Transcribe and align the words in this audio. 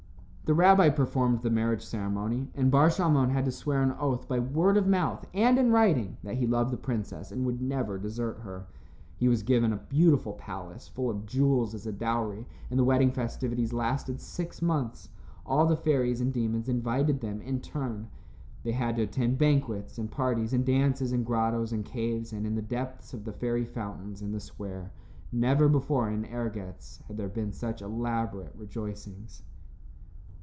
The 0.43 0.55
rabbi 0.55 0.89
performed 0.89 1.43
the 1.43 1.49
marriage 1.49 1.81
ceremony, 1.81 2.49
and 2.53 2.69
Bar 2.69 2.89
Shalmon 2.89 3.29
had 3.29 3.45
to 3.45 3.53
swear 3.53 3.81
an 3.81 3.93
oath 3.97 4.27
by 4.27 4.39
word 4.39 4.75
of 4.75 4.85
mouth 4.85 5.25
and 5.33 5.57
in 5.57 5.71
writing 5.71 6.17
that 6.25 6.35
he 6.35 6.45
loved 6.45 6.71
the 6.71 6.77
princess 6.77 7.31
and 7.31 7.45
would 7.45 7.61
never 7.61 7.97
desert 7.97 8.39
her. 8.39 8.67
He 9.15 9.29
was 9.29 9.43
given 9.43 9.71
a 9.71 9.77
beautiful 9.77 10.33
palace 10.33 10.89
full 10.89 11.09
of 11.09 11.25
jewels 11.25 11.73
as 11.73 11.87
a 11.87 11.93
dowry, 11.93 12.45
and 12.69 12.77
the 12.77 12.83
wedding 12.83 13.11
festivities 13.13 13.71
lasted 13.71 14.19
six 14.19 14.61
months. 14.61 15.07
All 15.45 15.65
the 15.65 15.77
fairies 15.77 16.19
and 16.19 16.33
demons 16.33 16.67
invited 16.67 17.21
them 17.21 17.39
in 17.39 17.61
turn; 17.61 18.09
they 18.63 18.73
had 18.73 18.97
to 18.97 19.03
attend 19.03 19.37
banquets 19.37 19.97
and 19.97 20.11
parties 20.11 20.51
and 20.51 20.65
dances 20.65 21.13
in 21.13 21.23
grottoes 21.23 21.71
and 21.71 21.85
caves 21.85 22.33
and 22.33 22.45
in 22.45 22.55
the 22.55 22.61
depths 22.61 23.13
of 23.13 23.23
the 23.23 23.31
fairy 23.31 23.63
fountains 23.63 24.21
in 24.21 24.33
the 24.33 24.41
square. 24.41 24.91
Never 25.31 25.69
before 25.69 26.09
in 26.09 26.25
Ergetz 26.25 26.99
had 27.07 27.15
there 27.15 27.29
been 27.29 27.53
such 27.53 27.81
elaborate 27.81 28.53
rejoicings. 28.57 29.43